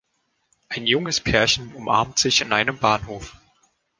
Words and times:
Ein 0.69 0.87
junges 0.87 1.21
Pärchen 1.21 1.75
umarmt 1.75 2.17
sich 2.17 2.41
in 2.41 2.53
einem 2.53 2.79
Bahnhof. 2.79 3.35